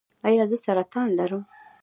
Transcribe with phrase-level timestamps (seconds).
[0.27, 1.43] ایا زه سرطان لرم؟